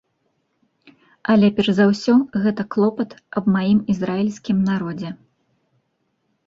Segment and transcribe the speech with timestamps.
[1.33, 2.15] Але перш за ўсё
[2.47, 3.09] гэта клопат
[3.41, 5.09] аб маім ізраільскім народзе.